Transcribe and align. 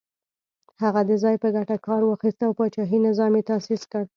هغه 0.81 1.01
د 1.09 1.11
ځان 1.21 1.35
په 1.43 1.49
ګټه 1.55 1.77
کار 1.85 2.01
واخیست 2.05 2.39
او 2.45 2.51
پاچاهي 2.59 2.97
نظام 3.07 3.31
یې 3.37 3.43
تاسیس 3.51 3.81
کړ. 3.91 4.03